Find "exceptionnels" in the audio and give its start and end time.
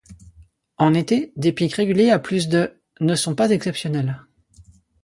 3.51-4.19